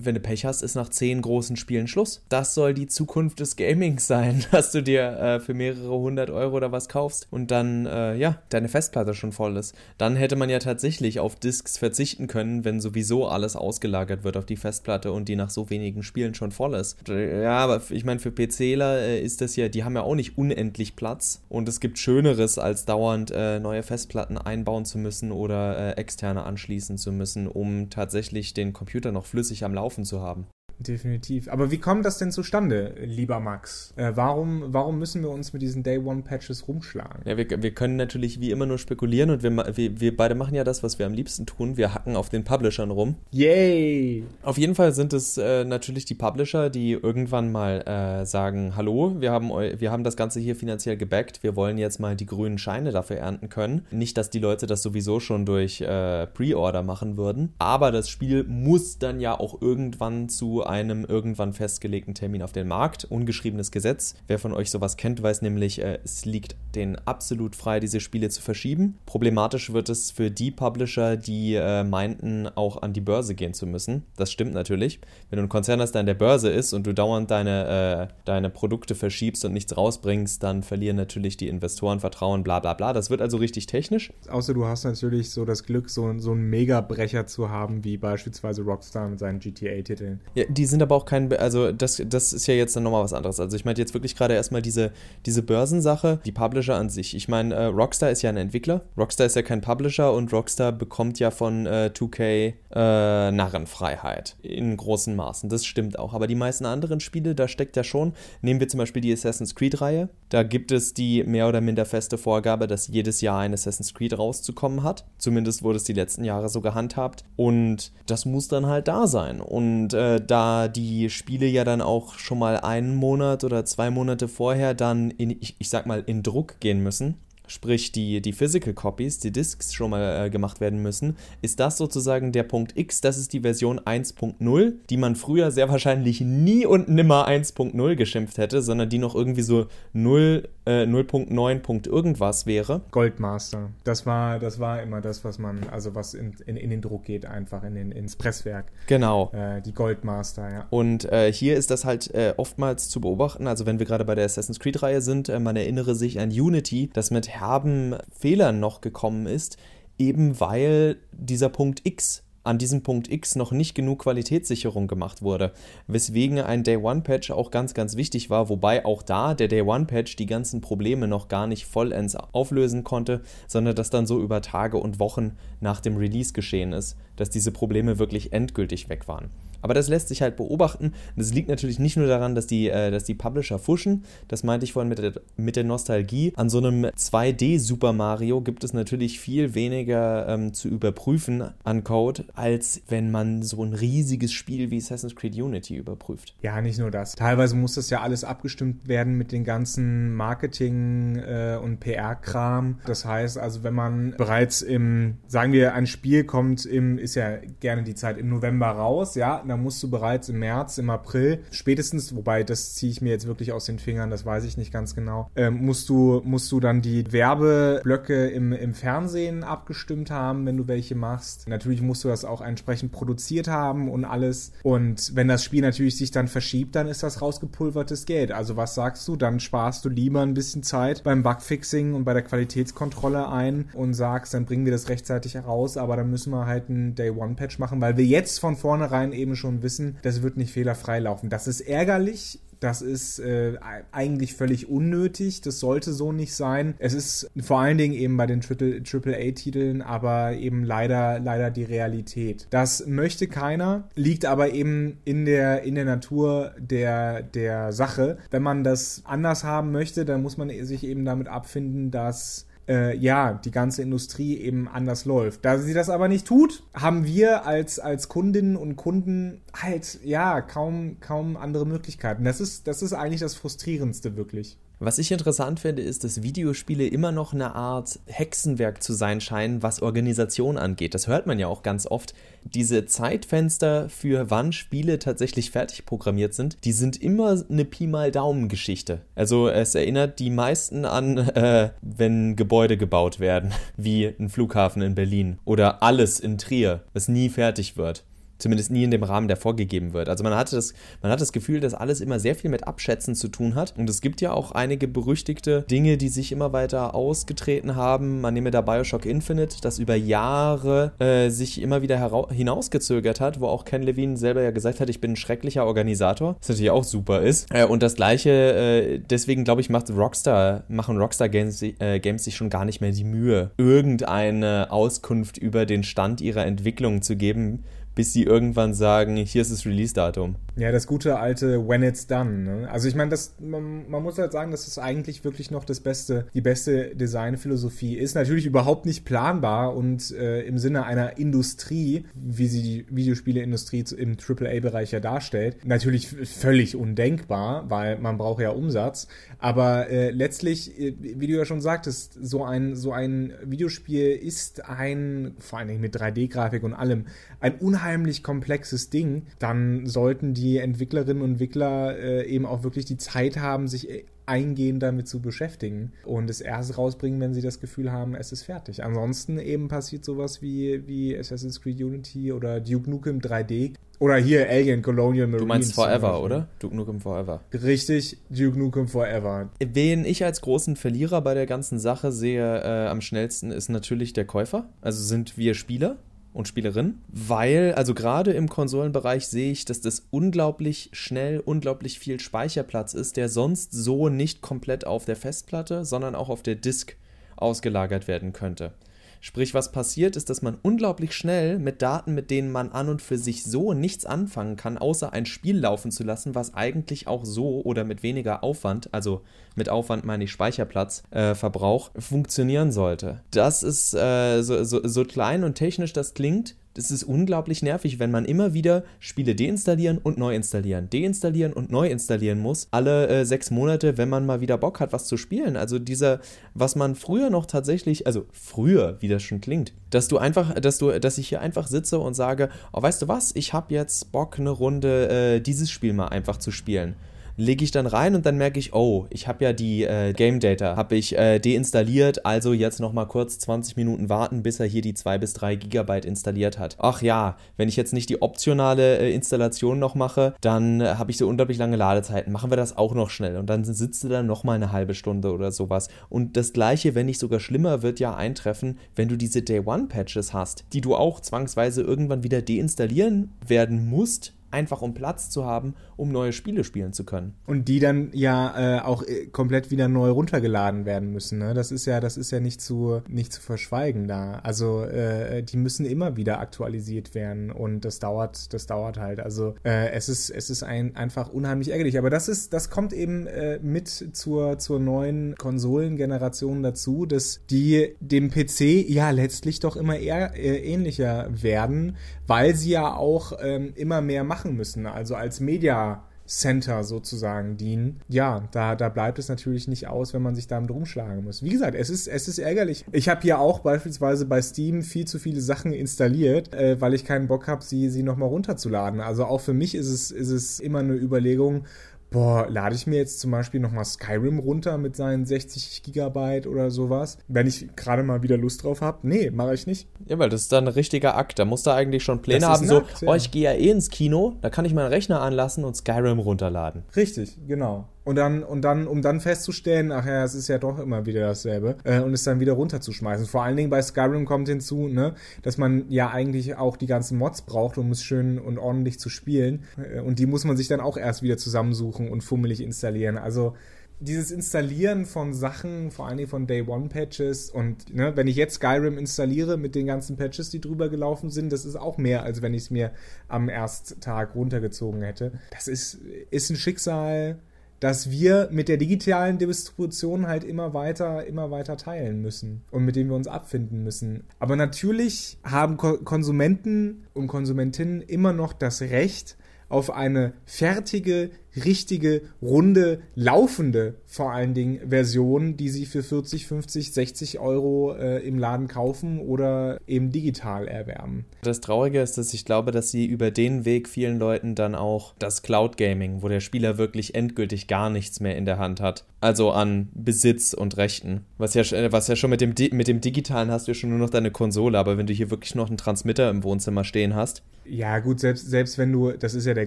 Wenn 0.00 0.14
du 0.14 0.20
Pech 0.20 0.44
hast, 0.44 0.62
ist 0.62 0.76
nach 0.76 0.90
zehn 0.90 1.20
großen 1.20 1.56
Spielen 1.56 1.88
Schluss. 1.88 2.22
Das 2.28 2.54
soll 2.54 2.72
die 2.72 2.86
Zukunft 2.86 3.40
des 3.40 3.56
Gamings 3.56 4.06
sein, 4.06 4.44
dass 4.52 4.70
du 4.70 4.80
dir 4.80 5.18
äh, 5.18 5.40
für 5.40 5.54
mehrere 5.54 5.90
hundert 5.90 6.30
Euro 6.30 6.56
oder 6.56 6.70
was 6.70 6.88
kaufst 6.88 7.26
und 7.32 7.50
dann, 7.50 7.84
äh, 7.86 8.14
ja, 8.14 8.40
deine 8.48 8.68
Festplatte 8.68 9.12
schon 9.14 9.32
voll 9.32 9.56
ist. 9.56 9.74
Dann 9.98 10.14
hätte 10.14 10.36
man 10.36 10.50
ja 10.50 10.60
tatsächlich 10.60 11.18
auf 11.18 11.34
Discs 11.34 11.78
verzichten 11.78 12.28
können, 12.28 12.64
wenn 12.64 12.80
sowieso 12.80 13.26
alles 13.26 13.56
ausgelagert 13.56 14.22
wird 14.22 14.36
auf 14.36 14.46
die 14.46 14.56
Festplatte 14.56 15.10
und 15.10 15.28
die 15.28 15.34
nach 15.34 15.50
so 15.50 15.68
wenigen 15.68 16.04
Spielen 16.04 16.34
schon 16.34 16.52
voll 16.52 16.74
ist. 16.74 16.96
Ja, 17.08 17.58
aber 17.58 17.82
ich 17.90 18.04
meine, 18.04 18.20
für 18.20 18.30
PCler 18.30 19.00
äh, 19.00 19.20
ist 19.20 19.40
das 19.40 19.56
ja, 19.56 19.68
die 19.68 19.82
haben 19.82 19.96
ja 19.96 20.02
auch 20.02 20.14
nicht 20.14 20.38
unendlich 20.38 20.94
Platz 20.94 21.42
und 21.48 21.68
es 21.68 21.80
gibt 21.80 21.98
Schöneres, 21.98 22.56
als 22.58 22.84
dauernd 22.84 23.32
äh, 23.34 23.58
neue 23.58 23.82
Festplatten 23.82 24.38
einbauen 24.38 24.84
zu 24.84 24.98
müssen 24.98 25.32
oder 25.32 25.76
äh, 25.76 26.00
externe 26.00 26.44
anschließen 26.44 26.98
zu 26.98 27.10
müssen, 27.10 27.48
um 27.48 27.90
tatsächlich 27.90 28.54
den 28.54 28.72
Computer 28.72 29.10
noch 29.10 29.26
flüssig 29.26 29.64
am 29.64 29.74
Laufen 29.74 29.87
zu 30.04 30.20
haben. 30.20 30.46
Definitiv. 30.80 31.48
Aber 31.48 31.70
wie 31.70 31.78
kommt 31.78 32.04
das 32.04 32.18
denn 32.18 32.30
zustande, 32.30 32.94
lieber 33.02 33.40
Max? 33.40 33.92
Äh, 33.96 34.12
warum, 34.14 34.64
warum 34.68 34.98
müssen 34.98 35.22
wir 35.22 35.30
uns 35.30 35.52
mit 35.52 35.60
diesen 35.60 35.82
Day 35.82 35.98
One 35.98 36.22
Patches 36.22 36.68
rumschlagen? 36.68 37.22
Ja, 37.24 37.36
wir, 37.36 37.62
wir 37.62 37.70
können 37.72 37.96
natürlich 37.96 38.40
wie 38.40 38.52
immer 38.52 38.64
nur 38.64 38.78
spekulieren 38.78 39.30
und 39.30 39.42
wir, 39.42 39.76
wir, 39.76 40.00
wir 40.00 40.16
beide 40.16 40.36
machen 40.36 40.54
ja 40.54 40.62
das, 40.62 40.84
was 40.84 40.98
wir 40.98 41.06
am 41.06 41.14
liebsten 41.14 41.46
tun. 41.46 41.76
Wir 41.76 41.94
hacken 41.94 42.14
auf 42.14 42.28
den 42.28 42.44
Publishern 42.44 42.92
rum. 42.92 43.16
Yay! 43.32 44.24
Auf 44.42 44.56
jeden 44.56 44.76
Fall 44.76 44.94
sind 44.94 45.12
es 45.12 45.36
äh, 45.36 45.64
natürlich 45.64 46.04
die 46.04 46.14
Publisher, 46.14 46.70
die 46.70 46.92
irgendwann 46.92 47.50
mal 47.50 47.80
äh, 47.80 48.24
sagen, 48.24 48.76
hallo, 48.76 49.16
wir 49.18 49.32
haben, 49.32 49.50
wir 49.50 49.90
haben 49.90 50.04
das 50.04 50.16
Ganze 50.16 50.38
hier 50.38 50.54
finanziell 50.54 50.96
gebackt, 50.96 51.42
wir 51.42 51.56
wollen 51.56 51.78
jetzt 51.78 51.98
mal 51.98 52.14
die 52.14 52.26
grünen 52.26 52.58
Scheine 52.58 52.92
dafür 52.92 53.16
ernten 53.16 53.48
können. 53.48 53.84
Nicht, 53.90 54.16
dass 54.16 54.30
die 54.30 54.38
Leute 54.38 54.66
das 54.66 54.82
sowieso 54.82 55.18
schon 55.18 55.44
durch 55.44 55.80
äh, 55.80 56.26
Pre-Order 56.26 56.84
machen 56.84 57.16
würden, 57.16 57.52
aber 57.58 57.90
das 57.90 58.08
Spiel 58.08 58.44
muss 58.44 58.98
dann 58.98 59.18
ja 59.18 59.38
auch 59.38 59.60
irgendwann 59.60 60.28
zu 60.28 60.67
einem 60.68 61.04
irgendwann 61.04 61.52
festgelegten 61.52 62.14
Termin 62.14 62.42
auf 62.42 62.52
den 62.52 62.68
Markt. 62.68 63.04
Ungeschriebenes 63.04 63.70
Gesetz. 63.70 64.14
Wer 64.26 64.38
von 64.38 64.52
euch 64.52 64.70
sowas 64.70 64.96
kennt, 64.96 65.22
weiß 65.22 65.42
nämlich, 65.42 65.82
äh, 65.82 65.98
es 66.04 66.24
liegt 66.24 66.56
denen 66.74 66.96
absolut 67.06 67.56
frei, 67.56 67.80
diese 67.80 68.00
Spiele 68.00 68.28
zu 68.28 68.42
verschieben. 68.42 68.98
Problematisch 69.06 69.72
wird 69.72 69.88
es 69.88 70.10
für 70.10 70.30
die 70.30 70.50
Publisher, 70.50 71.16
die 71.16 71.54
äh, 71.54 71.84
meinten, 71.84 72.46
auch 72.54 72.82
an 72.82 72.92
die 72.92 73.00
Börse 73.00 73.34
gehen 73.34 73.54
zu 73.54 73.66
müssen. 73.66 74.04
Das 74.16 74.30
stimmt 74.30 74.52
natürlich. 74.52 75.00
Wenn 75.30 75.38
du 75.38 75.44
ein 75.44 75.48
Konzern 75.48 75.80
hast, 75.80 75.92
der 75.92 76.00
an 76.00 76.06
der 76.06 76.14
Börse 76.14 76.50
ist 76.50 76.72
und 76.72 76.86
du 76.86 76.92
dauernd 76.92 77.30
deine, 77.30 78.08
äh, 78.10 78.14
deine 78.24 78.50
Produkte 78.50 78.94
verschiebst 78.94 79.44
und 79.44 79.52
nichts 79.52 79.76
rausbringst, 79.76 80.42
dann 80.42 80.62
verlieren 80.62 80.96
natürlich 80.96 81.36
die 81.36 81.48
Investoren 81.48 82.00
Vertrauen, 82.00 82.44
bla 82.44 82.60
bla 82.60 82.74
bla. 82.74 82.92
Das 82.92 83.10
wird 83.10 83.20
also 83.20 83.38
richtig 83.38 83.66
technisch. 83.66 84.12
Außer 84.28 84.54
du 84.54 84.66
hast 84.66 84.84
natürlich 84.84 85.30
so 85.30 85.44
das 85.44 85.64
Glück, 85.64 85.90
so, 85.90 86.18
so 86.18 86.32
einen 86.32 86.50
Megabrecher 86.50 87.26
zu 87.26 87.48
haben, 87.48 87.84
wie 87.84 87.96
beispielsweise 87.96 88.62
Rockstar 88.62 89.08
mit 89.08 89.18
seinen 89.18 89.38
GTA-Titeln. 89.38 90.20
Ja, 90.34 90.44
die 90.58 90.66
sind 90.66 90.82
aber 90.82 90.96
auch 90.96 91.04
kein, 91.04 91.32
also 91.34 91.70
das, 91.70 92.02
das 92.04 92.32
ist 92.32 92.48
ja 92.48 92.54
jetzt 92.54 92.74
dann 92.74 92.82
nochmal 92.82 93.04
was 93.04 93.12
anderes. 93.12 93.38
Also 93.38 93.56
ich 93.56 93.64
meine 93.64 93.78
jetzt 93.78 93.94
wirklich 93.94 94.16
gerade 94.16 94.34
erstmal 94.34 94.60
diese, 94.60 94.90
diese 95.24 95.42
Börsensache, 95.42 96.18
die 96.24 96.32
Publisher 96.32 96.74
an 96.74 96.90
sich. 96.90 97.14
Ich 97.14 97.28
meine, 97.28 97.54
äh, 97.54 97.64
Rockstar 97.66 98.10
ist 98.10 98.22
ja 98.22 98.30
ein 98.30 98.36
Entwickler, 98.36 98.82
Rockstar 98.96 99.26
ist 99.26 99.36
ja 99.36 99.42
kein 99.42 99.60
Publisher 99.60 100.12
und 100.12 100.32
Rockstar 100.32 100.72
bekommt 100.72 101.20
ja 101.20 101.30
von 101.30 101.66
äh, 101.66 101.92
2K 101.94 102.54
äh, 102.74 103.30
Narrenfreiheit 103.30 104.36
in 104.42 104.76
großen 104.76 105.14
Maßen. 105.14 105.48
Das 105.48 105.64
stimmt 105.64 105.96
auch. 105.98 106.12
Aber 106.12 106.26
die 106.26 106.34
meisten 106.34 106.66
anderen 106.66 106.98
Spiele, 106.98 107.36
da 107.36 107.46
steckt 107.46 107.76
ja 107.76 107.84
schon, 107.84 108.14
nehmen 108.42 108.58
wir 108.58 108.68
zum 108.68 108.78
Beispiel 108.78 109.00
die 109.00 109.12
Assassin's 109.12 109.54
Creed-Reihe, 109.54 110.08
da 110.28 110.42
gibt 110.42 110.72
es 110.72 110.92
die 110.92 111.22
mehr 111.22 111.48
oder 111.48 111.60
minder 111.60 111.86
feste 111.86 112.18
Vorgabe, 112.18 112.66
dass 112.66 112.88
jedes 112.88 113.20
Jahr 113.20 113.38
ein 113.38 113.54
Assassin's 113.54 113.94
Creed 113.94 114.18
rauszukommen 114.18 114.82
hat. 114.82 115.04
Zumindest 115.18 115.62
wurde 115.62 115.76
es 115.76 115.84
die 115.84 115.92
letzten 115.92 116.24
Jahre 116.24 116.48
so 116.48 116.60
gehandhabt. 116.60 117.24
Und 117.36 117.92
das 118.06 118.26
muss 118.26 118.48
dann 118.48 118.66
halt 118.66 118.88
da 118.88 119.06
sein. 119.06 119.40
Und 119.40 119.94
äh, 119.94 120.20
da 120.20 120.47
die 120.68 121.10
Spiele 121.10 121.46
ja 121.46 121.64
dann 121.64 121.80
auch 121.80 122.14
schon 122.14 122.38
mal 122.38 122.58
einen 122.58 122.94
Monat 122.94 123.44
oder 123.44 123.64
zwei 123.64 123.90
Monate 123.90 124.28
vorher 124.28 124.74
dann 124.74 125.10
in, 125.10 125.30
ich, 125.30 125.56
ich 125.58 125.68
sag 125.68 125.86
mal, 125.86 126.02
in 126.06 126.22
Druck 126.22 126.60
gehen 126.60 126.82
müssen, 126.82 127.16
sprich 127.48 127.92
die, 127.92 128.20
die 128.20 128.32
Physical 128.32 128.74
Copies, 128.74 129.18
die 129.18 129.32
Discs 129.32 129.74
schon 129.74 129.90
mal 129.90 130.26
äh, 130.26 130.30
gemacht 130.30 130.60
werden 130.60 130.80
müssen, 130.80 131.16
ist 131.42 131.58
das 131.60 131.76
sozusagen 131.76 132.32
der 132.32 132.44
Punkt 132.44 132.76
X, 132.76 133.00
das 133.00 133.18
ist 133.18 133.32
die 133.32 133.40
Version 133.40 133.80
1.0, 133.80 134.72
die 134.88 134.96
man 134.96 135.16
früher 135.16 135.50
sehr 135.50 135.68
wahrscheinlich 135.68 136.20
nie 136.20 136.66
und 136.66 136.88
nimmer 136.88 137.28
1.0 137.28 137.96
geschimpft 137.96 138.38
hätte, 138.38 138.62
sondern 138.62 138.88
die 138.88 138.98
noch 138.98 139.14
irgendwie 139.14 139.42
so 139.42 139.66
0, 139.92 140.48
äh, 140.66 140.84
0.9. 140.84 141.88
irgendwas 141.88 142.46
wäre. 142.46 142.82
Goldmaster. 142.90 143.70
Das 143.84 144.06
war, 144.06 144.38
das 144.38 144.58
war 144.58 144.82
immer 144.82 145.00
das, 145.00 145.24
was 145.24 145.38
man, 145.38 145.60
also 145.70 145.94
was 145.94 146.14
in, 146.14 146.34
in, 146.46 146.56
in 146.56 146.70
den 146.70 146.82
Druck 146.82 147.04
geht, 147.04 147.26
einfach 147.26 147.64
in 147.64 147.74
den, 147.74 147.92
ins 147.92 148.16
Presswerk. 148.16 148.66
Genau. 148.86 149.32
Äh, 149.32 149.62
die 149.62 149.72
Goldmaster, 149.72 150.50
ja. 150.52 150.66
Und 150.70 151.10
äh, 151.10 151.32
hier 151.32 151.56
ist 151.56 151.70
das 151.70 151.84
halt 151.84 152.12
äh, 152.14 152.34
oftmals 152.36 152.88
zu 152.88 153.00
beobachten, 153.00 153.46
also 153.46 153.66
wenn 153.66 153.78
wir 153.78 153.86
gerade 153.86 154.04
bei 154.04 154.14
der 154.14 154.24
Assassin's 154.24 154.60
Creed-Reihe 154.60 155.00
sind, 155.00 155.28
äh, 155.28 155.40
man 155.40 155.56
erinnere 155.56 155.94
sich 155.94 156.20
an 156.20 156.30
Unity, 156.30 156.90
das 156.92 157.10
mit 157.10 157.28
herben 157.40 157.96
Fehlern 158.10 158.60
noch 158.60 158.80
gekommen 158.80 159.26
ist, 159.26 159.56
eben 159.98 160.40
weil 160.40 160.96
dieser 161.12 161.48
Punkt 161.48 161.80
X 161.84 162.22
an 162.48 162.56
diesem 162.56 162.82
Punkt 162.82 163.12
X 163.12 163.36
noch 163.36 163.52
nicht 163.52 163.74
genug 163.74 164.04
Qualitätssicherung 164.04 164.88
gemacht 164.88 165.20
wurde, 165.20 165.52
weswegen 165.86 166.38
ein 166.40 166.62
Day 166.64 166.78
One 166.78 167.02
Patch 167.02 167.30
auch 167.30 167.50
ganz, 167.50 167.74
ganz 167.74 167.94
wichtig 167.96 168.30
war, 168.30 168.48
wobei 168.48 168.86
auch 168.86 169.02
da 169.02 169.34
der 169.34 169.48
Day 169.48 169.60
One 169.60 169.84
Patch 169.84 170.16
die 170.16 170.24
ganzen 170.24 170.62
Probleme 170.62 171.06
noch 171.06 171.28
gar 171.28 171.46
nicht 171.46 171.66
vollends 171.66 172.16
auflösen 172.16 172.84
konnte, 172.84 173.20
sondern 173.46 173.76
das 173.76 173.90
dann 173.90 174.06
so 174.06 174.22
über 174.22 174.40
Tage 174.40 174.78
und 174.78 174.98
Wochen 174.98 175.32
nach 175.60 175.82
dem 175.82 175.98
Release 175.98 176.32
geschehen 176.32 176.72
ist, 176.72 176.96
dass 177.16 177.28
diese 177.28 177.52
Probleme 177.52 177.98
wirklich 177.98 178.32
endgültig 178.32 178.88
weg 178.88 179.08
waren. 179.08 179.28
Aber 179.62 179.74
das 179.74 179.88
lässt 179.88 180.08
sich 180.08 180.22
halt 180.22 180.36
beobachten. 180.36 180.92
Das 181.16 181.32
liegt 181.32 181.48
natürlich 181.48 181.78
nicht 181.78 181.96
nur 181.96 182.06
daran, 182.06 182.34
dass 182.34 182.46
die, 182.46 182.68
äh, 182.68 182.90
dass 182.90 183.04
die 183.04 183.14
Publisher 183.14 183.58
fuschen. 183.58 184.04
Das 184.28 184.44
meinte 184.44 184.64
ich 184.64 184.72
vorhin 184.72 184.88
mit 184.88 184.98
der, 184.98 185.12
mit 185.36 185.56
der 185.56 185.64
Nostalgie. 185.64 186.32
An 186.36 186.50
so 186.50 186.58
einem 186.58 186.84
2D 186.84 187.58
Super 187.58 187.92
Mario 187.92 188.40
gibt 188.40 188.64
es 188.64 188.72
natürlich 188.72 189.20
viel 189.20 189.54
weniger 189.54 190.28
ähm, 190.28 190.54
zu 190.54 190.68
überprüfen 190.68 191.42
an 191.64 191.84
Code, 191.84 192.24
als 192.34 192.82
wenn 192.88 193.10
man 193.10 193.42
so 193.42 193.62
ein 193.62 193.74
riesiges 193.74 194.32
Spiel 194.32 194.70
wie 194.70 194.78
Assassin's 194.78 195.16
Creed 195.16 195.34
Unity 195.34 195.76
überprüft. 195.76 196.34
Ja, 196.42 196.60
nicht 196.60 196.78
nur 196.78 196.90
das. 196.90 197.14
Teilweise 197.14 197.56
muss 197.56 197.74
das 197.74 197.90
ja 197.90 198.00
alles 198.00 198.24
abgestimmt 198.24 198.88
werden 198.88 199.14
mit 199.14 199.32
den 199.32 199.44
ganzen 199.44 200.14
Marketing- 200.14 201.16
äh, 201.16 201.58
und 201.62 201.80
PR-Kram. 201.80 202.78
Das 202.86 203.04
heißt 203.04 203.38
also, 203.38 203.62
wenn 203.62 203.74
man 203.74 204.14
bereits 204.16 204.62
im, 204.62 205.18
sagen 205.26 205.52
wir, 205.52 205.74
ein 205.74 205.86
Spiel 205.86 206.24
kommt 206.24 206.64
im, 206.64 206.98
ist 206.98 207.14
ja 207.14 207.36
gerne 207.60 207.82
die 207.82 207.94
Zeit 207.94 208.18
im 208.18 208.28
November 208.28 208.68
raus, 208.68 209.14
ja, 209.14 209.42
da 209.48 209.56
musst 209.56 209.82
du 209.82 209.90
bereits 209.90 210.28
im 210.28 210.38
März, 210.38 210.78
im 210.78 210.90
April, 210.90 211.44
spätestens, 211.50 212.14
wobei 212.14 212.44
das 212.44 212.74
ziehe 212.74 212.92
ich 212.92 213.00
mir 213.02 213.10
jetzt 213.10 213.26
wirklich 213.26 213.52
aus 213.52 213.66
den 213.66 213.78
Fingern, 213.78 214.10
das 214.10 214.24
weiß 214.24 214.44
ich 214.44 214.56
nicht 214.56 214.72
ganz 214.72 214.94
genau, 214.94 215.30
ähm, 215.36 215.64
musst, 215.64 215.88
du, 215.88 216.22
musst 216.24 216.50
du 216.52 216.60
dann 216.60 216.82
die 216.82 217.12
Werbeblöcke 217.12 218.28
im, 218.28 218.52
im 218.52 218.74
Fernsehen 218.74 219.44
abgestimmt 219.44 220.10
haben, 220.10 220.46
wenn 220.46 220.56
du 220.56 220.68
welche 220.68 220.94
machst. 220.94 221.48
Natürlich 221.48 221.82
musst 221.82 222.04
du 222.04 222.08
das 222.08 222.24
auch 222.24 222.40
entsprechend 222.40 222.92
produziert 222.92 223.48
haben 223.48 223.88
und 223.90 224.04
alles. 224.04 224.52
Und 224.62 225.14
wenn 225.14 225.28
das 225.28 225.44
Spiel 225.44 225.62
natürlich 225.62 225.96
sich 225.96 226.10
dann 226.10 226.28
verschiebt, 226.28 226.74
dann 226.76 226.86
ist 226.86 227.02
das 227.02 227.22
rausgepulvertes 227.22 228.06
Geld. 228.06 228.32
Also 228.32 228.56
was 228.56 228.74
sagst 228.74 229.06
du? 229.08 229.16
Dann 229.16 229.40
sparst 229.40 229.84
du 229.84 229.88
lieber 229.88 230.22
ein 230.22 230.34
bisschen 230.34 230.62
Zeit 230.62 231.02
beim 231.02 231.22
Bugfixing 231.22 231.94
und 231.94 232.04
bei 232.04 232.12
der 232.12 232.22
Qualitätskontrolle 232.22 233.28
ein 233.28 233.70
und 233.74 233.94
sagst, 233.94 234.34
dann 234.34 234.44
bringen 234.44 234.64
wir 234.64 234.72
das 234.72 234.88
rechtzeitig 234.88 235.34
heraus, 235.34 235.76
aber 235.76 235.96
dann 235.96 236.10
müssen 236.10 236.30
wir 236.30 236.46
halt 236.46 236.68
einen 236.68 236.94
Day-One-Patch 236.94 237.58
machen, 237.58 237.80
weil 237.80 237.96
wir 237.96 238.04
jetzt 238.04 238.38
von 238.38 238.56
vornherein 238.56 239.12
eben 239.12 239.36
schon 239.38 239.62
wissen, 239.62 239.96
das 240.02 240.22
wird 240.22 240.36
nicht 240.36 240.52
fehlerfrei 240.52 240.98
laufen. 240.98 241.30
Das 241.30 241.46
ist 241.46 241.60
ärgerlich. 241.60 242.40
Das 242.60 242.82
ist 242.82 243.20
äh, 243.20 243.54
eigentlich 243.92 244.34
völlig 244.34 244.68
unnötig. 244.68 245.40
Das 245.42 245.60
sollte 245.60 245.92
so 245.92 246.12
nicht 246.12 246.34
sein. 246.34 246.74
Es 246.78 246.92
ist 246.92 247.30
vor 247.40 247.60
allen 247.60 247.78
Dingen 247.78 247.94
eben 247.94 248.16
bei 248.16 248.26
den 248.26 248.40
AAA-Titeln, 248.42 249.82
aber 249.82 250.32
eben 250.34 250.64
leider, 250.64 251.20
leider 251.20 251.50
die 251.50 251.64
Realität. 251.64 252.46
Das 252.50 252.86
möchte 252.86 253.28
keiner, 253.28 253.88
liegt 253.94 254.24
aber 254.26 254.52
eben 254.52 254.98
in 255.04 255.24
der, 255.24 255.62
in 255.62 255.76
der 255.76 255.84
Natur 255.84 256.52
der, 256.58 257.22
der 257.22 257.72
Sache. 257.72 258.18
Wenn 258.30 258.42
man 258.42 258.64
das 258.64 259.02
anders 259.04 259.44
haben 259.44 259.70
möchte, 259.70 260.04
dann 260.04 260.22
muss 260.22 260.36
man 260.36 260.48
sich 260.64 260.84
eben 260.84 261.04
damit 261.04 261.28
abfinden, 261.28 261.90
dass 261.90 262.47
äh, 262.68 262.96
ja, 262.96 263.32
die 263.32 263.50
ganze 263.50 263.82
Industrie 263.82 264.36
eben 264.36 264.68
anders 264.68 265.04
läuft. 265.04 265.44
Da 265.44 265.58
sie 265.58 265.74
das 265.74 265.88
aber 265.88 266.08
nicht 266.08 266.26
tut, 266.26 266.62
haben 266.74 267.04
wir 267.06 267.46
als, 267.46 267.78
als 267.78 268.08
Kundinnen 268.08 268.56
und 268.56 268.76
Kunden 268.76 269.40
halt, 269.54 270.00
ja, 270.04 270.40
kaum, 270.42 270.98
kaum 271.00 271.36
andere 271.36 271.66
Möglichkeiten. 271.66 272.24
Das 272.24 272.40
ist, 272.40 272.66
das 272.66 272.82
ist 272.82 272.92
eigentlich 272.92 273.20
das 273.20 273.34
Frustrierendste 273.34 274.16
wirklich. 274.16 274.58
Was 274.80 274.98
ich 274.98 275.10
interessant 275.10 275.58
finde, 275.58 275.82
ist, 275.82 276.04
dass 276.04 276.22
Videospiele 276.22 276.86
immer 276.86 277.10
noch 277.10 277.32
eine 277.32 277.56
Art 277.56 277.98
Hexenwerk 278.06 278.80
zu 278.80 278.92
sein 278.92 279.20
scheinen, 279.20 279.60
was 279.60 279.82
Organisation 279.82 280.56
angeht. 280.56 280.94
Das 280.94 281.08
hört 281.08 281.26
man 281.26 281.40
ja 281.40 281.48
auch 281.48 281.64
ganz 281.64 281.86
oft. 281.86 282.14
Diese 282.44 282.86
Zeitfenster, 282.86 283.88
für 283.88 284.30
wann 284.30 284.52
Spiele 284.52 285.00
tatsächlich 285.00 285.50
fertig 285.50 285.84
programmiert 285.84 286.32
sind, 286.32 286.64
die 286.64 286.70
sind 286.70 287.02
immer 287.02 287.42
eine 287.50 287.64
Pi 287.64 287.88
mal 287.88 288.12
Daumen-Geschichte. 288.12 289.00
Also 289.16 289.48
es 289.48 289.74
erinnert 289.74 290.20
die 290.20 290.30
meisten 290.30 290.84
an, 290.84 291.18
äh, 291.18 291.70
wenn 291.82 292.36
Gebäude 292.36 292.76
gebaut 292.76 293.18
werden, 293.18 293.52
wie 293.76 294.06
ein 294.06 294.28
Flughafen 294.28 294.82
in 294.82 294.94
Berlin 294.94 295.38
oder 295.44 295.82
alles 295.82 296.20
in 296.20 296.38
Trier, 296.38 296.84
was 296.92 297.08
nie 297.08 297.28
fertig 297.28 297.76
wird. 297.76 298.04
Zumindest 298.38 298.70
nie 298.70 298.84
in 298.84 298.90
dem 298.90 299.02
Rahmen, 299.02 299.28
der 299.28 299.36
vorgegeben 299.36 299.92
wird. 299.92 300.08
Also 300.08 300.24
man 300.24 300.34
hatte 300.34 300.56
das, 300.56 300.74
man 301.02 301.10
hat 301.10 301.20
das 301.20 301.32
Gefühl, 301.32 301.60
dass 301.60 301.74
alles 301.74 302.00
immer 302.00 302.20
sehr 302.20 302.34
viel 302.34 302.50
mit 302.50 302.66
Abschätzen 302.66 303.14
zu 303.14 303.28
tun 303.28 303.54
hat. 303.54 303.74
Und 303.76 303.90
es 303.90 304.00
gibt 304.00 304.20
ja 304.20 304.32
auch 304.32 304.52
einige 304.52 304.88
berüchtigte 304.88 305.62
Dinge, 305.62 305.96
die 305.96 306.08
sich 306.08 306.32
immer 306.32 306.52
weiter 306.52 306.94
ausgetreten 306.94 307.76
haben. 307.76 308.20
Man 308.20 308.34
nehme 308.34 308.50
da 308.50 308.60
Bioshock 308.60 309.06
Infinite, 309.06 309.56
das 309.60 309.78
über 309.78 309.94
Jahre 309.94 310.92
äh, 310.98 311.30
sich 311.30 311.60
immer 311.60 311.82
wieder 311.82 312.26
hinausgezögert 312.30 313.20
hat, 313.20 313.40
wo 313.40 313.46
auch 313.46 313.64
Ken 313.64 313.82
Levine 313.82 314.16
selber 314.16 314.42
ja 314.42 314.50
gesagt 314.50 314.80
hat, 314.80 314.88
ich 314.88 315.00
bin 315.00 315.12
ein 315.12 315.16
schrecklicher 315.16 315.66
Organisator, 315.66 316.36
was 316.38 316.48
natürlich 316.48 316.70
auch 316.70 316.84
super 316.84 317.22
ist. 317.22 317.52
Äh, 317.52 317.64
und 317.64 317.82
das 317.82 317.94
gleiche, 317.94 318.30
äh, 318.30 318.98
deswegen 318.98 319.44
glaube 319.44 319.60
ich, 319.60 319.70
macht 319.70 319.90
Rockstar, 319.90 320.64
machen 320.68 320.98
Rockstar 320.98 321.28
Games, 321.28 321.62
äh, 321.62 322.00
Games 322.00 322.24
sich 322.24 322.36
schon 322.36 322.50
gar 322.50 322.64
nicht 322.64 322.80
mehr 322.80 322.92
die 322.92 323.04
Mühe, 323.04 323.50
irgendeine 323.56 324.68
Auskunft 324.70 325.38
über 325.38 325.66
den 325.66 325.82
Stand 325.82 326.20
ihrer 326.20 326.46
Entwicklung 326.46 327.02
zu 327.02 327.16
geben 327.16 327.64
bis 327.98 328.12
sie 328.12 328.22
irgendwann 328.22 328.74
sagen, 328.74 329.16
hier 329.16 329.42
ist 329.42 329.50
das 329.50 329.66
Release-Datum. 329.66 330.36
Ja, 330.54 330.70
das 330.70 330.86
gute 330.86 331.18
alte 331.18 331.68
When 331.68 331.82
It's 331.82 332.06
Done. 332.06 332.30
Ne? 332.30 332.70
Also 332.70 332.86
ich 332.86 332.94
meine, 332.94 333.10
das, 333.10 333.34
man, 333.40 333.90
man, 333.90 334.04
muss 334.04 334.18
halt 334.18 334.30
sagen, 334.30 334.52
dass 334.52 334.68
es 334.68 334.78
eigentlich 334.78 335.24
wirklich 335.24 335.50
noch 335.50 335.64
das 335.64 335.80
beste, 335.80 336.28
die 336.32 336.40
beste 336.40 336.94
Designphilosophie 336.94 337.96
ist. 337.96 338.14
Natürlich 338.14 338.46
überhaupt 338.46 338.86
nicht 338.86 339.04
planbar 339.04 339.74
und 339.74 340.12
äh, 340.12 340.42
im 340.42 340.58
Sinne 340.58 340.84
einer 340.84 341.18
Industrie, 341.18 342.04
wie 342.14 342.46
sie 342.46 342.62
die 342.62 342.86
Videospieleindustrie 342.88 343.84
im 343.96 344.16
AAA-Bereich 344.16 344.92
ja 344.92 345.00
darstellt, 345.00 345.64
natürlich 345.64 346.06
völlig 346.06 346.76
undenkbar, 346.76 347.68
weil 347.68 347.98
man 347.98 348.16
braucht 348.16 348.42
ja 348.42 348.50
Umsatz. 348.50 349.08
Aber 349.40 349.90
äh, 349.90 350.10
letztlich, 350.10 350.78
äh, 350.80 350.94
wie 351.00 351.26
du 351.26 351.32
ja 351.32 351.44
schon 351.44 351.60
sagtest, 351.60 352.16
so 352.20 352.44
ein, 352.44 352.76
so 352.76 352.92
ein 352.92 353.32
Videospiel 353.44 354.10
ist 354.10 354.64
ein, 354.64 355.34
vor 355.40 355.58
allen 355.58 355.66
Dingen 355.66 355.80
mit 355.80 355.96
3D-Grafik 355.96 356.62
und 356.62 356.74
allem, 356.74 357.06
ein 357.40 357.58
unheimlich 357.88 358.22
komplexes 358.22 358.90
Ding, 358.90 359.22
dann 359.38 359.86
sollten 359.86 360.34
die 360.34 360.58
Entwicklerinnen 360.58 361.22
und 361.22 361.38
Entwickler 361.38 361.96
äh, 361.96 362.26
eben 362.26 362.44
auch 362.44 362.62
wirklich 362.62 362.84
die 362.84 362.98
Zeit 362.98 363.38
haben, 363.38 363.66
sich 363.66 363.88
äh, 363.88 364.04
eingehend 364.26 364.82
damit 364.82 365.08
zu 365.08 365.20
beschäftigen 365.22 365.92
und 366.04 366.28
es 366.28 366.42
erst 366.42 366.76
rausbringen, 366.76 367.18
wenn 367.18 367.32
sie 367.32 367.40
das 367.40 367.60
Gefühl 367.60 367.90
haben, 367.90 368.14
es 368.14 368.30
ist 368.30 368.42
fertig. 368.42 368.84
Ansonsten 368.84 369.38
eben 369.38 369.68
passiert 369.68 370.04
sowas 370.04 370.42
wie, 370.42 370.86
wie 370.86 371.16
Assassin's 371.16 371.62
Creed 371.62 371.80
Unity 371.80 372.32
oder 372.32 372.60
Duke 372.60 372.90
Nukem 372.90 373.20
3D 373.20 373.72
oder 374.00 374.16
hier 374.16 374.48
Alien 374.50 374.82
Colonial 374.82 375.26
Marines. 375.26 375.40
Du 375.40 375.46
meinst 375.46 375.74
Forever, 375.74 376.22
oder? 376.22 376.48
Duke 376.58 376.76
Nukem 376.76 377.00
Forever. 377.00 377.40
Richtig, 377.54 378.18
Duke 378.28 378.58
Nukem 378.58 378.86
Forever. 378.86 379.48
Wen 379.60 380.04
ich 380.04 380.24
als 380.24 380.42
großen 380.42 380.76
Verlierer 380.76 381.22
bei 381.22 381.32
der 381.32 381.46
ganzen 381.46 381.78
Sache 381.78 382.12
sehe 382.12 382.62
äh, 382.62 382.88
am 382.88 383.00
schnellsten 383.00 383.50
ist 383.50 383.70
natürlich 383.70 384.12
der 384.12 384.26
Käufer. 384.26 384.68
Also 384.82 385.02
sind 385.02 385.38
wir 385.38 385.54
Spieler 385.54 385.96
und 386.38 386.46
Spielerin, 386.46 387.00
weil, 387.08 387.74
also 387.74 387.94
gerade 387.94 388.30
im 388.30 388.48
Konsolenbereich 388.48 389.26
sehe 389.26 389.50
ich, 389.50 389.64
dass 389.64 389.80
das 389.80 390.06
unglaublich 390.12 390.88
schnell, 390.92 391.40
unglaublich 391.40 391.98
viel 391.98 392.20
Speicherplatz 392.20 392.94
ist, 392.94 393.16
der 393.16 393.28
sonst 393.28 393.72
so 393.72 394.08
nicht 394.08 394.40
komplett 394.40 394.86
auf 394.86 395.04
der 395.04 395.16
Festplatte, 395.16 395.84
sondern 395.84 396.14
auch 396.14 396.28
auf 396.28 396.44
der 396.44 396.54
Disk 396.54 396.96
ausgelagert 397.34 398.06
werden 398.06 398.32
könnte. 398.32 398.72
Sprich, 399.20 399.54
was 399.54 399.72
passiert 399.72 400.16
ist, 400.16 400.30
dass 400.30 400.42
man 400.42 400.58
unglaublich 400.62 401.12
schnell 401.12 401.58
mit 401.58 401.82
Daten, 401.82 402.14
mit 402.14 402.30
denen 402.30 402.50
man 402.50 402.70
an 402.70 402.88
und 402.88 403.02
für 403.02 403.18
sich 403.18 403.44
so 403.44 403.72
nichts 403.72 404.06
anfangen 404.06 404.56
kann, 404.56 404.78
außer 404.78 405.12
ein 405.12 405.26
Spiel 405.26 405.58
laufen 405.58 405.90
zu 405.90 406.04
lassen, 406.04 406.34
was 406.34 406.54
eigentlich 406.54 407.06
auch 407.06 407.24
so 407.24 407.62
oder 407.62 407.84
mit 407.84 408.02
weniger 408.02 408.44
Aufwand, 408.44 408.88
also 408.92 409.22
mit 409.54 409.68
Aufwand 409.68 410.04
meine 410.04 410.24
ich 410.24 410.30
Speicherplatz, 410.30 411.02
äh, 411.10 411.34
funktionieren 411.34 412.72
sollte. 412.72 413.22
Das 413.30 413.62
ist 413.62 413.94
äh, 413.94 414.42
so, 414.42 414.62
so, 414.64 414.86
so 414.86 415.04
klein 415.04 415.44
und 415.44 415.54
technisch 415.54 415.92
das 415.92 416.14
klingt, 416.14 416.54
das 416.78 416.92
ist 416.92 417.02
unglaublich 417.02 417.60
nervig, 417.60 417.98
wenn 417.98 418.12
man 418.12 418.24
immer 418.24 418.54
wieder 418.54 418.84
Spiele 419.00 419.34
deinstallieren 419.34 419.98
und 419.98 420.16
neu 420.16 420.32
installieren, 420.36 420.88
deinstallieren 420.88 421.52
und 421.52 421.72
neu 421.72 421.88
installieren 421.88 422.38
muss, 422.38 422.68
alle 422.70 423.08
äh, 423.08 423.24
sechs 423.24 423.50
Monate, 423.50 423.98
wenn 423.98 424.08
man 424.08 424.24
mal 424.24 424.40
wieder 424.40 424.56
Bock 424.58 424.78
hat, 424.78 424.92
was 424.92 425.06
zu 425.06 425.16
spielen. 425.16 425.56
Also 425.56 425.80
dieser, 425.80 426.20
was 426.54 426.76
man 426.76 426.94
früher 426.94 427.30
noch 427.30 427.46
tatsächlich, 427.46 428.06
also 428.06 428.26
früher, 428.32 428.96
wie 429.00 429.08
das 429.08 429.24
schon 429.24 429.40
klingt, 429.40 429.72
dass 429.90 430.06
du 430.06 430.18
einfach, 430.18 430.54
dass 430.54 430.78
du, 430.78 431.00
dass 431.00 431.18
ich 431.18 431.28
hier 431.28 431.40
einfach 431.40 431.66
sitze 431.66 431.98
und 431.98 432.14
sage, 432.14 432.48
oh, 432.72 432.80
weißt 432.80 433.02
du 433.02 433.08
was, 433.08 433.34
ich 433.34 433.52
habe 433.52 433.74
jetzt 433.74 434.12
Bock, 434.12 434.38
eine 434.38 434.50
Runde 434.50 435.08
äh, 435.08 435.40
dieses 435.40 435.72
Spiel 435.72 435.92
mal 435.92 436.08
einfach 436.08 436.36
zu 436.36 436.52
spielen 436.52 436.94
lege 437.38 437.64
ich 437.64 437.70
dann 437.70 437.86
rein 437.86 438.16
und 438.16 438.26
dann 438.26 438.36
merke 438.36 438.58
ich, 438.58 438.74
oh, 438.74 439.06
ich 439.10 439.28
habe 439.28 439.44
ja 439.44 439.52
die 439.52 439.84
äh, 439.84 440.12
Game 440.12 440.40
Data, 440.40 440.76
habe 440.76 440.96
ich 440.96 441.16
äh, 441.16 441.38
deinstalliert, 441.38 442.26
also 442.26 442.52
jetzt 442.52 442.80
nochmal 442.80 443.06
kurz 443.06 443.38
20 443.38 443.76
Minuten 443.76 444.08
warten, 444.08 444.42
bis 444.42 444.58
er 444.58 444.66
hier 444.66 444.82
die 444.82 444.92
2 444.92 445.18
bis 445.18 445.34
3 445.34 445.54
Gigabyte 445.54 446.04
installiert 446.04 446.58
hat. 446.58 446.76
Ach 446.80 447.00
ja, 447.00 447.36
wenn 447.56 447.68
ich 447.68 447.76
jetzt 447.76 447.92
nicht 447.92 448.10
die 448.10 448.20
optionale 448.20 448.98
äh, 448.98 449.14
Installation 449.14 449.78
noch 449.78 449.94
mache, 449.94 450.34
dann 450.40 450.80
äh, 450.80 450.96
habe 450.96 451.12
ich 451.12 451.16
so 451.16 451.28
unglaublich 451.28 451.58
lange 451.58 451.76
Ladezeiten. 451.76 452.32
Machen 452.32 452.50
wir 452.50 452.56
das 452.56 452.76
auch 452.76 452.92
noch 452.92 453.08
schnell 453.08 453.36
und 453.36 453.48
dann 453.48 453.64
sitzt 453.64 454.02
du 454.02 454.08
dann 454.08 454.26
nochmal 454.26 454.56
eine 454.56 454.72
halbe 454.72 454.94
Stunde 454.94 455.32
oder 455.32 455.52
sowas. 455.52 455.88
Und 456.08 456.36
das 456.36 456.52
gleiche, 456.52 456.96
wenn 456.96 457.06
nicht 457.06 457.20
sogar 457.20 457.38
schlimmer, 457.38 457.82
wird 457.82 458.00
ja 458.00 458.16
eintreffen, 458.16 458.78
wenn 458.96 459.08
du 459.08 459.16
diese 459.16 459.42
Day 459.42 459.60
One 459.64 459.86
Patches 459.86 460.34
hast, 460.34 460.64
die 460.72 460.80
du 460.80 460.96
auch 460.96 461.20
zwangsweise 461.20 461.82
irgendwann 461.82 462.24
wieder 462.24 462.42
deinstallieren 462.42 463.30
werden 463.46 463.88
musst, 463.88 464.32
einfach 464.50 464.82
um 464.82 464.94
Platz 464.94 465.30
zu 465.30 465.44
haben, 465.44 465.74
um 465.96 466.10
neue 466.10 466.32
Spiele 466.32 466.64
spielen 466.64 466.92
zu 466.92 467.04
können. 467.04 467.34
Und 467.46 467.68
die 467.68 467.80
dann 467.80 468.10
ja 468.12 468.78
äh, 468.78 468.80
auch 468.80 469.02
äh, 469.02 469.26
komplett 469.26 469.70
wieder 469.70 469.88
neu 469.88 470.10
runtergeladen 470.10 470.84
werden 470.84 471.12
müssen. 471.12 471.38
Ne? 471.38 471.54
Das 471.54 471.72
ist 471.72 471.86
ja, 471.86 472.00
das 472.00 472.16
ist 472.16 472.30
ja 472.30 472.40
nicht 472.40 472.60
zu 472.60 473.02
nicht 473.08 473.32
zu 473.32 473.40
verschweigen 473.40 474.08
da. 474.08 474.40
Also 474.42 474.84
äh, 474.84 475.42
die 475.42 475.56
müssen 475.56 475.86
immer 475.86 476.16
wieder 476.16 476.40
aktualisiert 476.40 477.14
werden 477.14 477.50
und 477.50 477.84
das 477.84 477.98
dauert, 477.98 478.52
das 478.52 478.66
dauert 478.66 478.98
halt. 478.98 479.20
Also 479.20 479.54
äh, 479.64 479.90
es 479.90 480.08
ist 480.08 480.30
es 480.30 480.50
ist 480.50 480.62
ein, 480.62 480.96
einfach 480.96 481.30
unheimlich 481.30 481.70
ärgerlich. 481.70 481.98
Aber 481.98 482.10
das 482.10 482.28
ist, 482.28 482.52
das 482.52 482.70
kommt 482.70 482.92
eben 482.92 483.26
äh, 483.26 483.58
mit 483.60 483.88
zur 483.88 484.58
zur 484.58 484.78
neuen 484.78 485.34
Konsolengeneration 485.36 486.62
dazu, 486.62 487.06
dass 487.06 487.40
die 487.50 487.96
dem 488.00 488.30
PC 488.30 488.88
ja 488.88 489.10
letztlich 489.10 489.60
doch 489.60 489.76
immer 489.76 489.98
eher 489.98 490.34
äh, 490.36 490.58
ähnlicher 490.58 491.28
werden, 491.30 491.96
weil 492.26 492.54
sie 492.54 492.70
ja 492.70 492.94
auch 492.94 493.32
ähm, 493.40 493.72
immer 493.74 494.00
mehr 494.00 494.24
machen 494.24 494.37
müssen, 494.44 494.86
also 494.86 495.14
als 495.14 495.40
Media 495.40 496.04
Center 496.28 496.84
sozusagen 496.84 497.56
dienen. 497.56 498.00
Ja, 498.08 498.46
da, 498.52 498.76
da 498.76 498.90
bleibt 498.90 499.18
es 499.18 499.28
natürlich 499.28 499.66
nicht 499.66 499.88
aus, 499.88 500.12
wenn 500.12 500.22
man 500.22 500.34
sich 500.34 500.46
damit 500.46 500.70
rumschlagen 500.70 501.24
muss. 501.24 501.42
Wie 501.42 501.48
gesagt, 501.48 501.74
es 501.74 501.88
ist, 501.88 502.06
es 502.06 502.28
ist 502.28 502.38
ärgerlich. 502.38 502.84
Ich 502.92 503.08
habe 503.08 503.22
hier 503.22 503.38
auch 503.38 503.60
beispielsweise 503.60 504.26
bei 504.26 504.42
Steam 504.42 504.82
viel 504.82 505.06
zu 505.06 505.18
viele 505.18 505.40
Sachen 505.40 505.72
installiert, 505.72 506.52
äh, 506.52 506.78
weil 506.80 506.92
ich 506.92 507.06
keinen 507.06 507.28
Bock 507.28 507.48
habe, 507.48 507.64
sie, 507.64 507.88
sie 507.88 508.02
nochmal 508.02 508.28
runterzuladen. 508.28 509.00
Also 509.00 509.24
auch 509.24 509.40
für 509.40 509.54
mich 509.54 509.74
ist 509.74 509.88
es, 509.88 510.10
ist 510.10 510.28
es 510.28 510.60
immer 510.60 510.80
eine 510.80 510.94
Überlegung, 510.94 511.64
boah, 512.10 512.46
lade 512.48 512.74
ich 512.74 512.86
mir 512.86 512.96
jetzt 512.96 513.20
zum 513.20 513.30
Beispiel 513.30 513.60
nochmal 513.60 513.84
Skyrim 513.84 514.38
runter 514.38 514.78
mit 514.78 514.96
seinen 514.96 515.26
60 515.26 515.82
Gigabyte 515.82 516.46
oder 516.46 516.70
sowas, 516.70 517.18
wenn 517.28 517.46
ich 517.46 517.68
gerade 517.76 518.02
mal 518.02 518.22
wieder 518.22 518.36
Lust 518.36 518.64
drauf 518.64 518.80
habe? 518.80 519.06
Nee, 519.06 519.30
mache 519.30 519.54
ich 519.54 519.66
nicht. 519.66 519.88
Ja, 520.06 520.18
weil 520.18 520.28
das 520.28 520.42
ist 520.42 520.52
dann 520.52 520.66
ein 520.66 520.72
richtiger 520.72 521.16
Akt. 521.16 521.38
Da 521.38 521.44
musst 521.44 521.66
du 521.66 521.70
eigentlich 521.70 522.04
schon 522.04 522.22
Pläne 522.22 522.46
haben, 522.46 522.66
so, 522.66 522.78
Akt, 522.78 523.02
ja. 523.02 523.10
oh, 523.10 523.14
ich 523.14 523.30
gehe 523.30 523.44
ja 523.44 523.52
eh 523.52 523.70
ins 523.70 523.90
Kino, 523.90 524.36
da 524.40 524.50
kann 524.50 524.64
ich 524.64 524.74
meinen 524.74 524.88
Rechner 524.88 525.20
anlassen 525.20 525.64
und 525.64 525.76
Skyrim 525.76 526.18
runterladen. 526.18 526.84
Richtig, 526.96 527.38
genau. 527.46 527.88
Und 528.08 528.14
dann, 528.14 528.42
und 528.42 528.62
dann, 528.62 528.86
um 528.86 529.02
dann 529.02 529.20
festzustellen, 529.20 529.92
ach 529.92 530.06
ja, 530.06 530.24
es 530.24 530.34
ist 530.34 530.48
ja 530.48 530.56
doch 530.56 530.78
immer 530.78 531.04
wieder 531.04 531.20
dasselbe, 531.20 531.76
äh, 531.84 532.00
und 532.00 532.14
es 532.14 532.24
dann 532.24 532.40
wieder 532.40 532.54
runterzuschmeißen. 532.54 533.26
Vor 533.26 533.42
allen 533.42 533.54
Dingen 533.54 533.68
bei 533.68 533.82
Skyrim 533.82 534.24
kommt 534.24 534.48
hinzu, 534.48 534.88
ne, 534.88 535.12
dass 535.42 535.58
man 535.58 535.84
ja 535.90 536.08
eigentlich 536.08 536.56
auch 536.56 536.78
die 536.78 536.86
ganzen 536.86 537.18
Mods 537.18 537.42
braucht, 537.42 537.76
um 537.76 537.90
es 537.90 538.02
schön 538.02 538.38
und 538.38 538.56
ordentlich 538.56 538.98
zu 538.98 539.10
spielen. 539.10 539.64
Äh, 539.76 540.00
und 540.00 540.18
die 540.18 540.24
muss 540.24 540.46
man 540.46 540.56
sich 540.56 540.68
dann 540.68 540.80
auch 540.80 540.96
erst 540.96 541.20
wieder 541.20 541.36
zusammensuchen 541.36 542.08
und 542.10 542.22
fummelig 542.22 542.62
installieren. 542.62 543.18
Also, 543.18 543.56
dieses 544.00 544.30
Installieren 544.30 545.04
von 545.04 545.34
Sachen, 545.34 545.90
vor 545.90 546.06
allen 546.06 546.16
Dingen 546.16 546.30
von 546.30 546.46
Day 546.46 546.62
One 546.62 546.88
Patches 546.88 547.50
und 547.50 547.94
ne, 547.94 548.12
wenn 548.16 548.26
ich 548.26 548.36
jetzt 548.36 548.54
Skyrim 548.54 548.96
installiere 548.96 549.58
mit 549.58 549.74
den 549.74 549.86
ganzen 549.86 550.16
Patches, 550.16 550.48
die 550.48 550.62
drüber 550.62 550.88
gelaufen 550.88 551.28
sind, 551.28 551.52
das 551.52 551.66
ist 551.66 551.76
auch 551.76 551.98
mehr, 551.98 552.22
als 552.22 552.40
wenn 552.40 552.54
ich 552.54 552.62
es 552.62 552.70
mir 552.70 552.92
am 553.26 553.50
ersten 553.50 554.00
Tag 554.00 554.34
runtergezogen 554.34 555.02
hätte. 555.02 555.32
Das 555.50 555.68
ist, 555.68 555.98
ist 556.30 556.48
ein 556.48 556.56
Schicksal, 556.56 557.38
dass 557.80 558.10
wir 558.10 558.48
mit 558.50 558.68
der 558.68 558.76
digitalen 558.76 559.38
Distribution 559.38 560.26
halt 560.26 560.44
immer 560.44 560.74
weiter, 560.74 561.26
immer 561.26 561.50
weiter 561.50 561.76
teilen 561.76 562.20
müssen 562.20 562.62
und 562.70 562.84
mit 562.84 562.96
dem 562.96 563.08
wir 563.08 563.16
uns 563.16 563.28
abfinden 563.28 563.84
müssen. 563.84 564.24
Aber 564.38 564.56
natürlich 564.56 565.38
haben 565.44 565.76
Konsumenten 565.76 567.06
und 567.14 567.28
Konsumentinnen 567.28 568.02
immer 568.02 568.32
noch 568.32 568.52
das 568.52 568.80
Recht 568.82 569.36
auf 569.68 569.90
eine 569.90 570.32
fertige, 570.46 571.30
richtige, 571.56 572.22
runde, 572.42 573.00
laufende 573.14 573.94
vor 574.06 574.32
allen 574.32 574.54
Dingen 574.54 574.80
Version, 574.88 575.56
die 575.56 575.68
sie 575.68 575.86
für 575.86 576.02
40, 576.02 576.46
50, 576.46 576.92
60 576.92 577.38
Euro 577.40 577.94
äh, 577.94 578.18
im 578.26 578.38
Laden 578.38 578.68
kaufen 578.68 579.20
oder 579.20 579.80
eben 579.86 580.10
digital 580.10 580.68
erwerben. 580.68 581.26
Das 581.42 581.60
Traurige 581.60 582.00
ist, 582.00 582.18
dass 582.18 582.34
ich 582.34 582.44
glaube, 582.44 582.70
dass 582.70 582.90
sie 582.90 583.06
über 583.06 583.30
den 583.30 583.64
Weg 583.64 583.88
vielen 583.88 584.18
Leuten 584.18 584.54
dann 584.54 584.74
auch 584.74 585.14
das 585.18 585.42
Cloud 585.42 585.76
Gaming, 585.76 586.22
wo 586.22 586.28
der 586.28 586.40
Spieler 586.40 586.78
wirklich 586.78 587.14
endgültig 587.14 587.66
gar 587.66 587.90
nichts 587.90 588.20
mehr 588.20 588.36
in 588.36 588.44
der 588.44 588.58
Hand 588.58 588.80
hat, 588.80 589.04
also 589.20 589.50
an 589.50 589.88
Besitz 589.94 590.54
und 590.54 590.76
Rechten. 590.76 591.24
Was 591.38 591.54
ja, 591.54 591.62
was 591.92 592.08
ja 592.08 592.16
schon 592.16 592.30
mit 592.30 592.40
dem, 592.40 592.54
mit 592.72 592.88
dem 592.88 593.00
Digitalen 593.00 593.50
hast 593.50 593.66
du 593.66 593.72
ja 593.72 593.74
schon 593.74 593.90
nur 593.90 593.98
noch 593.98 594.10
deine 594.10 594.30
Konsole, 594.30 594.78
aber 594.78 594.96
wenn 594.96 595.06
du 595.06 595.12
hier 595.12 595.30
wirklich 595.30 595.54
noch 595.54 595.68
einen 595.68 595.76
Transmitter 595.76 596.30
im 596.30 596.44
Wohnzimmer 596.44 596.84
stehen 596.84 597.14
hast. 597.14 597.42
Ja, 597.70 597.98
gut, 597.98 598.18
selbst, 598.18 598.48
selbst 598.48 598.78
wenn 598.78 598.92
du, 598.92 599.12
das 599.12 599.34
ist 599.34 599.46
ja 599.46 599.52
der 599.52 599.66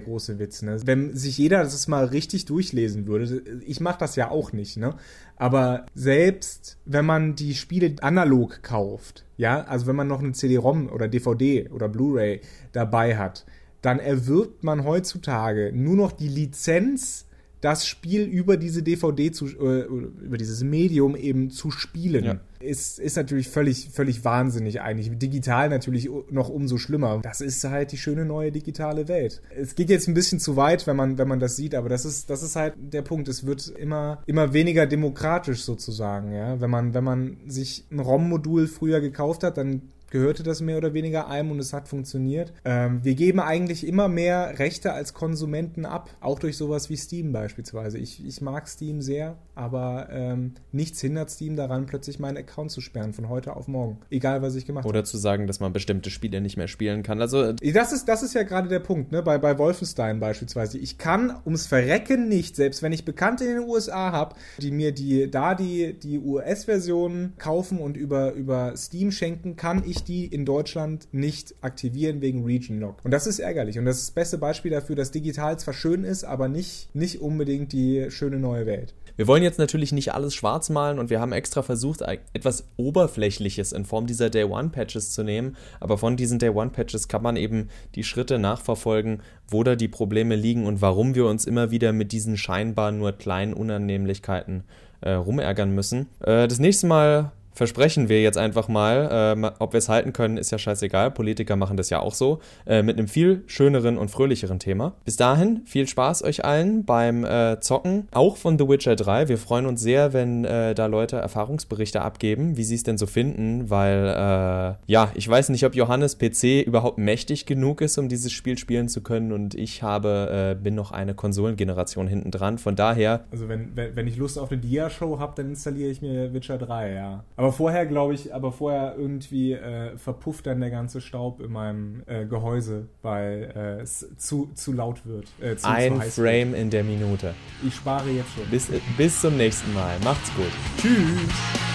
große 0.00 0.40
Witz, 0.40 0.62
ne? 0.62 0.76
Wenn 0.84 1.14
sich 1.14 1.38
jeder 1.38 1.62
das 1.62 1.81
mal 1.88 2.04
richtig 2.06 2.44
durchlesen 2.44 3.06
würde, 3.06 3.42
ich 3.66 3.80
mache 3.80 3.98
das 3.98 4.16
ja 4.16 4.30
auch 4.30 4.52
nicht, 4.52 4.76
ne? 4.76 4.94
Aber 5.36 5.86
selbst 5.94 6.78
wenn 6.84 7.04
man 7.04 7.34
die 7.34 7.54
Spiele 7.54 7.96
analog 8.00 8.62
kauft, 8.62 9.24
ja, 9.36 9.62
also 9.62 9.86
wenn 9.86 9.96
man 9.96 10.08
noch 10.08 10.20
eine 10.20 10.32
CD-ROM 10.32 10.88
oder 10.88 11.08
DVD 11.08 11.68
oder 11.70 11.88
Blu-ray 11.88 12.40
dabei 12.72 13.16
hat, 13.16 13.44
dann 13.80 13.98
erwirbt 13.98 14.62
man 14.62 14.84
heutzutage 14.84 15.72
nur 15.74 15.96
noch 15.96 16.12
die 16.12 16.28
Lizenz 16.28 17.26
das 17.62 17.86
Spiel 17.86 18.24
über 18.24 18.56
diese 18.56 18.82
DVD 18.82 19.30
zu, 19.30 19.46
äh, 19.46 19.84
über 19.84 20.36
dieses 20.36 20.62
Medium 20.64 21.14
eben 21.14 21.50
zu 21.50 21.70
spielen. 21.70 22.24
Ja. 22.24 22.40
Ist, 22.58 22.98
ist 22.98 23.16
natürlich 23.16 23.48
völlig, 23.48 23.88
völlig 23.90 24.24
wahnsinnig 24.24 24.80
eigentlich. 24.80 25.16
Digital 25.16 25.68
natürlich 25.68 26.10
noch 26.30 26.48
umso 26.48 26.76
schlimmer. 26.76 27.20
Das 27.22 27.40
ist 27.40 27.62
halt 27.64 27.92
die 27.92 27.96
schöne 27.96 28.24
neue 28.24 28.50
digitale 28.50 29.06
Welt. 29.06 29.40
Es 29.56 29.76
geht 29.76 29.90
jetzt 29.90 30.08
ein 30.08 30.14
bisschen 30.14 30.40
zu 30.40 30.56
weit, 30.56 30.86
wenn 30.88 30.96
man, 30.96 31.18
wenn 31.18 31.28
man 31.28 31.38
das 31.38 31.56
sieht, 31.56 31.76
aber 31.76 31.88
das 31.88 32.04
ist, 32.04 32.30
das 32.30 32.42
ist 32.42 32.56
halt 32.56 32.74
der 32.76 33.02
Punkt. 33.02 33.28
Es 33.28 33.46
wird 33.46 33.68
immer, 33.68 34.22
immer 34.26 34.52
weniger 34.52 34.86
demokratisch 34.86 35.62
sozusagen, 35.62 36.32
ja. 36.32 36.60
Wenn 36.60 36.70
man, 36.70 36.94
wenn 36.94 37.04
man 37.04 37.36
sich 37.46 37.84
ein 37.92 38.00
ROM-Modul 38.00 38.66
früher 38.66 39.00
gekauft 39.00 39.44
hat, 39.44 39.56
dann 39.56 39.82
gehörte 40.12 40.42
das 40.42 40.60
mehr 40.60 40.76
oder 40.76 40.92
weniger 40.92 41.28
einem 41.28 41.50
und 41.52 41.58
es 41.58 41.72
hat 41.72 41.88
funktioniert. 41.88 42.52
Ähm, 42.66 43.02
wir 43.02 43.14
geben 43.14 43.40
eigentlich 43.40 43.86
immer 43.86 44.08
mehr 44.08 44.58
Rechte 44.58 44.92
als 44.92 45.14
Konsumenten 45.14 45.86
ab, 45.86 46.10
auch 46.20 46.38
durch 46.38 46.58
sowas 46.58 46.90
wie 46.90 46.98
Steam 46.98 47.32
beispielsweise. 47.32 47.98
Ich, 47.98 48.24
ich 48.24 48.42
mag 48.42 48.68
Steam 48.68 49.00
sehr, 49.00 49.38
aber 49.54 50.08
ähm, 50.10 50.54
nichts 50.72 51.00
hindert 51.00 51.30
Steam 51.30 51.56
daran, 51.56 51.86
plötzlich 51.86 52.18
meinen 52.18 52.38
Account 52.38 52.70
zu 52.70 52.80
sperren 52.80 53.12
von 53.12 53.28
heute 53.28 53.54
auf 53.56 53.68
morgen. 53.68 53.98
Egal, 54.10 54.42
was 54.42 54.54
ich 54.54 54.66
gemacht 54.66 54.84
habe. 54.84 54.88
Oder 54.88 55.04
zu 55.04 55.18
sagen, 55.18 55.46
dass 55.46 55.60
man 55.60 55.72
bestimmte 55.72 56.10
Spiele 56.10 56.40
nicht 56.40 56.56
mehr 56.56 56.68
spielen 56.68 57.02
kann. 57.02 57.20
Also 57.20 57.42
äh, 57.42 57.72
das 57.72 57.92
ist, 57.92 58.08
das 58.08 58.22
ist 58.22 58.34
ja 58.34 58.42
gerade 58.42 58.68
der 58.68 58.80
Punkt, 58.80 59.12
ne? 59.12 59.22
Bei, 59.22 59.38
bei 59.38 59.58
Wolfenstein 59.58 60.20
beispielsweise. 60.20 60.78
Ich 60.78 60.98
kann 60.98 61.36
ums 61.44 61.66
Verrecken 61.66 62.28
nicht, 62.28 62.56
selbst 62.56 62.82
wenn 62.82 62.92
ich 62.92 63.04
Bekannte 63.04 63.44
in 63.44 63.56
den 63.56 63.68
USA 63.68 64.12
habe, 64.12 64.36
die 64.58 64.70
mir 64.70 64.92
die 64.92 65.30
da 65.30 65.54
die, 65.54 65.98
die 65.98 66.18
US-Version 66.18 67.34
kaufen 67.38 67.78
und 67.78 67.96
über, 67.96 68.32
über 68.32 68.76
Steam 68.76 69.10
schenken, 69.10 69.56
kann 69.56 69.82
ich 69.86 70.04
die 70.04 70.26
in 70.26 70.44
Deutschland 70.44 71.08
nicht 71.12 71.54
aktivieren 71.60 72.20
wegen 72.20 72.44
Region 72.44 72.80
Lock. 72.80 73.04
Und 73.04 73.10
das 73.10 73.26
ist 73.26 73.38
ärgerlich. 73.38 73.78
Und 73.78 73.84
das 73.84 73.98
ist 73.98 74.08
das 74.08 74.14
beste 74.14 74.38
Beispiel 74.38 74.70
dafür, 74.70 74.96
dass 74.96 75.10
digital 75.10 75.58
zwar 75.58 75.74
schön 75.74 76.04
ist, 76.04 76.24
aber 76.24 76.48
nicht, 76.48 76.94
nicht 76.94 77.20
unbedingt 77.20 77.72
die 77.72 78.10
schöne 78.10 78.38
neue 78.38 78.66
Welt. 78.66 78.94
Wir 79.16 79.26
wollen 79.26 79.42
jetzt 79.42 79.58
natürlich 79.58 79.92
nicht 79.92 80.14
alles 80.14 80.34
schwarz 80.34 80.70
malen 80.70 80.98
und 80.98 81.10
wir 81.10 81.20
haben 81.20 81.32
extra 81.32 81.62
versucht, 81.62 82.02
etwas 82.32 82.68
Oberflächliches 82.76 83.72
in 83.72 83.84
Form 83.84 84.06
dieser 84.06 84.30
Day 84.30 84.44
One 84.44 84.70
Patches 84.70 85.12
zu 85.12 85.22
nehmen. 85.22 85.56
Aber 85.80 85.98
von 85.98 86.16
diesen 86.16 86.38
Day 86.38 86.50
One 86.50 86.70
Patches 86.70 87.08
kann 87.08 87.22
man 87.22 87.36
eben 87.36 87.68
die 87.94 88.04
Schritte 88.04 88.38
nachverfolgen, 88.38 89.22
wo 89.48 89.62
da 89.62 89.76
die 89.76 89.88
Probleme 89.88 90.36
liegen 90.36 90.66
und 90.66 90.80
warum 90.80 91.14
wir 91.14 91.26
uns 91.26 91.44
immer 91.44 91.70
wieder 91.70 91.92
mit 91.92 92.12
diesen 92.12 92.36
scheinbar 92.36 92.92
nur 92.92 93.12
kleinen 93.12 93.52
Unannehmlichkeiten 93.52 94.64
äh, 95.02 95.12
rumärgern 95.12 95.74
müssen. 95.74 96.08
Äh, 96.20 96.48
das 96.48 96.58
nächste 96.58 96.86
Mal 96.86 97.32
versprechen 97.54 98.08
wir 98.08 98.22
jetzt 98.22 98.38
einfach 98.38 98.68
mal. 98.68 99.36
Äh, 99.36 99.50
ob 99.58 99.72
wir 99.72 99.78
es 99.78 99.88
halten 99.88 100.12
können, 100.12 100.36
ist 100.36 100.50
ja 100.50 100.58
scheißegal. 100.58 101.10
Politiker 101.10 101.56
machen 101.56 101.76
das 101.76 101.90
ja 101.90 102.00
auch 102.00 102.14
so. 102.14 102.40
Äh, 102.66 102.82
mit 102.82 102.98
einem 102.98 103.08
viel 103.08 103.44
schöneren 103.46 103.98
und 103.98 104.10
fröhlicheren 104.10 104.58
Thema. 104.58 104.94
Bis 105.04 105.16
dahin, 105.16 105.62
viel 105.64 105.86
Spaß 105.86 106.22
euch 106.24 106.44
allen 106.44 106.84
beim 106.84 107.24
äh, 107.24 107.60
Zocken, 107.60 108.08
auch 108.12 108.36
von 108.36 108.58
The 108.58 108.68
Witcher 108.68 108.96
3. 108.96 109.28
Wir 109.28 109.38
freuen 109.38 109.66
uns 109.66 109.80
sehr, 109.80 110.12
wenn 110.12 110.44
äh, 110.44 110.74
da 110.74 110.86
Leute 110.86 111.16
Erfahrungsberichte 111.16 112.02
abgeben, 112.02 112.56
wie 112.56 112.64
sie 112.64 112.74
es 112.74 112.82
denn 112.82 112.98
so 112.98 113.06
finden, 113.06 113.70
weil, 113.70 114.06
äh, 114.06 114.90
ja, 114.90 115.10
ich 115.14 115.28
weiß 115.28 115.50
nicht, 115.50 115.64
ob 115.64 115.74
Johannes 115.74 116.18
PC 116.18 116.62
überhaupt 116.66 116.98
mächtig 116.98 117.46
genug 117.46 117.80
ist, 117.80 117.98
um 117.98 118.08
dieses 118.08 118.32
Spiel 118.32 118.58
spielen 118.58 118.88
zu 118.88 119.02
können 119.02 119.32
und 119.32 119.54
ich 119.54 119.82
habe, 119.82 120.56
äh, 120.58 120.62
bin 120.62 120.74
noch 120.74 120.92
eine 120.92 121.14
Konsolengeneration 121.14 122.06
hinten 122.06 122.30
dran. 122.30 122.58
Von 122.58 122.76
daher. 122.76 123.24
Also, 123.30 123.48
wenn, 123.48 123.76
wenn, 123.76 124.06
ich 124.06 124.16
Lust 124.16 124.38
auf 124.38 124.50
eine 124.50 124.60
Dia-Show 124.60 125.18
habe, 125.18 125.32
dann 125.36 125.50
installiere 125.50 125.90
ich 125.90 126.02
mir 126.02 126.32
Witcher 126.32 126.58
3, 126.58 126.92
ja. 126.92 127.24
Vorher, 127.50 127.86
glaube 127.86 128.14
ich, 128.14 128.32
aber 128.34 128.52
vorher 128.52 128.94
irgendwie 128.96 129.52
äh, 129.54 129.96
verpufft 129.96 130.46
dann 130.46 130.60
der 130.60 130.70
ganze 130.70 131.00
Staub 131.00 131.40
in 131.40 131.50
meinem 131.50 132.02
äh, 132.06 132.24
Gehäuse, 132.26 132.88
weil 133.00 133.52
äh, 133.56 133.82
es 133.82 134.06
zu, 134.18 134.50
zu 134.54 134.72
laut 134.72 135.04
wird. 135.06 135.26
Äh, 135.40 135.56
zu, 135.56 135.68
Ein 135.68 136.00
zu 136.02 136.22
Frame 136.22 136.52
wird. 136.52 136.60
in 136.60 136.70
der 136.70 136.84
Minute. 136.84 137.34
Ich 137.66 137.74
spare 137.74 138.10
jetzt 138.10 138.32
schon. 138.34 138.44
Bis, 138.50 138.68
bis 138.96 139.20
zum 139.20 139.36
nächsten 139.36 139.72
Mal. 139.74 139.96
Macht's 140.04 140.30
gut. 140.36 140.52
Tschüss. 140.78 141.71